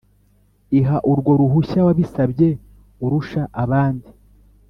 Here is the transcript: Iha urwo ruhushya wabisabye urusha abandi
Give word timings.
Iha 0.79 0.97
urwo 1.11 1.31
ruhushya 1.39 1.79
wabisabye 1.87 2.49
urusha 3.05 3.41
abandi 3.63 4.09